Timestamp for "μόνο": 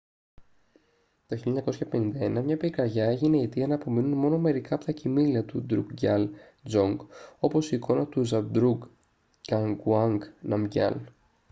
4.17-4.37